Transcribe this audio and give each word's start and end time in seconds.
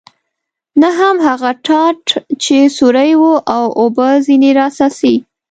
نه 0.81 0.89
هم 0.99 1.15
هغه 1.27 1.51
ټاټ 1.65 2.01
چې 2.43 2.57
سوری 2.77 3.11
و 3.21 3.23
او 3.55 3.65
اوبه 3.79 4.07
ځنې 4.25 4.51
را 4.59 4.67
څاڅي. 4.77 5.15